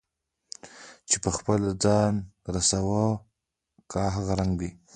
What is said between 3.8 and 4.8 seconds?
كا هغه رنګ دے